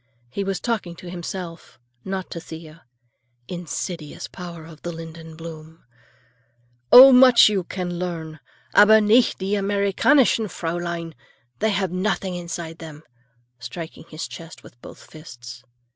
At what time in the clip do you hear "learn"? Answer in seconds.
7.99-8.39